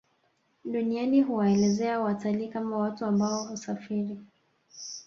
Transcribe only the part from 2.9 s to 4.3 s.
ambao husafiri